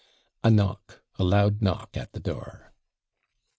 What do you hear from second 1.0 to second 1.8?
a loud